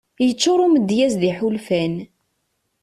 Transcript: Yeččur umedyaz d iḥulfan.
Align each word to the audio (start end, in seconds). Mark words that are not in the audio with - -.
Yeččur 0.27 0.59
umedyaz 0.65 1.13
d 1.21 1.23
iḥulfan. 1.29 1.95